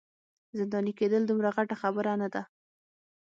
[0.57, 2.41] زنداني کیدل دومره غټه خبره نه ده.